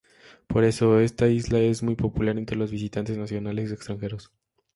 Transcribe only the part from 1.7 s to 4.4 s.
muy popular entre los visitantes nacionales y extranjeros.